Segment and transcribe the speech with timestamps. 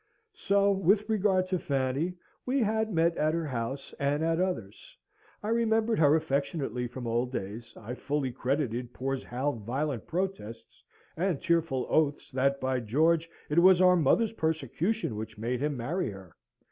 [0.39, 4.97] So, with regard to Fanny, we had met at her house, and at others.
[5.43, 10.81] I remembered her affectionately from old days, I fully credited poor Hal's violent protests
[11.15, 16.09] and tearful oaths, that, by George, it was our mother's persecution which made him marry
[16.09, 16.35] her.